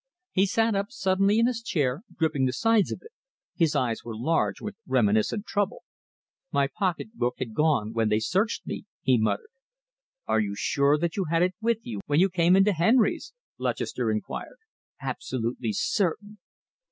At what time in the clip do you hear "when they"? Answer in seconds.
7.93-8.17